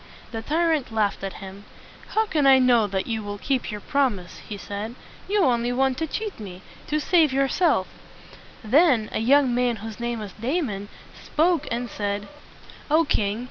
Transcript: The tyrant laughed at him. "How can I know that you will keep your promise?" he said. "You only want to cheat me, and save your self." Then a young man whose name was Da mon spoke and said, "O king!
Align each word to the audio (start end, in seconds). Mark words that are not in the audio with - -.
The 0.31 0.41
tyrant 0.41 0.91
laughed 0.91 1.23
at 1.23 1.33
him. 1.45 1.65
"How 2.15 2.25
can 2.25 2.47
I 2.47 2.57
know 2.57 2.87
that 2.87 3.05
you 3.05 3.21
will 3.21 3.37
keep 3.37 3.69
your 3.69 3.81
promise?" 3.81 4.39
he 4.39 4.57
said. 4.57 4.95
"You 5.29 5.43
only 5.43 5.71
want 5.71 5.99
to 5.99 6.07
cheat 6.07 6.39
me, 6.39 6.63
and 6.91 6.99
save 6.99 7.31
your 7.31 7.47
self." 7.47 7.85
Then 8.63 9.09
a 9.11 9.19
young 9.19 9.53
man 9.53 9.75
whose 9.75 9.99
name 9.99 10.17
was 10.17 10.33
Da 10.33 10.59
mon 10.59 10.89
spoke 11.23 11.67
and 11.69 11.87
said, 11.87 12.27
"O 12.89 13.05
king! 13.05 13.39